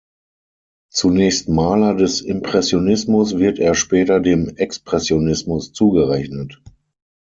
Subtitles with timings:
[0.91, 6.59] Zunächst Maler des Impressionismus wird er später dem Expressionismus zugerechnet.